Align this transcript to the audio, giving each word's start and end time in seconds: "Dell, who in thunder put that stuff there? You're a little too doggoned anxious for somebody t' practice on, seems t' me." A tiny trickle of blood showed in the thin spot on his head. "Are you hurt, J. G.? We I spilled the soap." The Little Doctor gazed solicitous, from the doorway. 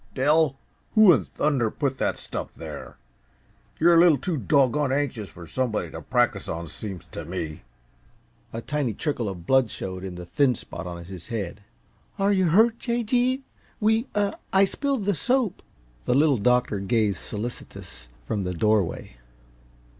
"Dell, 0.15 0.57
who 0.95 1.13
in 1.13 1.25
thunder 1.25 1.69
put 1.69 1.99
that 1.99 2.17
stuff 2.17 2.49
there? 2.57 2.97
You're 3.79 3.93
a 3.97 3.99
little 3.99 4.17
too 4.17 4.35
doggoned 4.35 4.91
anxious 4.91 5.29
for 5.29 5.45
somebody 5.45 5.91
t' 5.91 5.97
practice 6.01 6.49
on, 6.49 6.65
seems 6.69 7.05
t' 7.11 7.23
me." 7.23 7.61
A 8.51 8.63
tiny 8.63 8.95
trickle 8.95 9.29
of 9.29 9.45
blood 9.45 9.69
showed 9.69 10.03
in 10.03 10.15
the 10.15 10.25
thin 10.25 10.55
spot 10.55 10.87
on 10.87 11.03
his 11.05 11.27
head. 11.27 11.61
"Are 12.17 12.33
you 12.33 12.47
hurt, 12.47 12.79
J. 12.79 13.03
G.? 13.03 13.43
We 13.79 14.07
I 14.51 14.65
spilled 14.65 15.05
the 15.05 15.13
soap." 15.13 15.61
The 16.05 16.15
Little 16.15 16.39
Doctor 16.39 16.79
gazed 16.79 17.19
solicitous, 17.19 18.07
from 18.25 18.43
the 18.43 18.55
doorway. 18.55 19.17